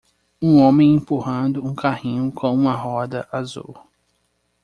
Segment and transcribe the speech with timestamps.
[0.41, 3.77] Um homem empurrando um carrinho com uma roda azul.